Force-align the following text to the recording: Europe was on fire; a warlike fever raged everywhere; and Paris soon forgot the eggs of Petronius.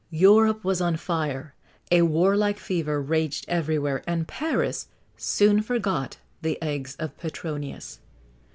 Europe 0.09 0.63
was 0.63 0.81
on 0.81 0.97
fire; 0.97 1.53
a 1.91 2.01
warlike 2.01 2.57
fever 2.57 2.99
raged 2.99 3.45
everywhere; 3.47 4.01
and 4.07 4.27
Paris 4.27 4.87
soon 5.15 5.61
forgot 5.61 6.17
the 6.41 6.59
eggs 6.59 6.95
of 6.95 7.15
Petronius. 7.19 7.99